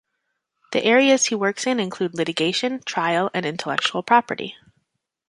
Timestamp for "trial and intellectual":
2.87-4.01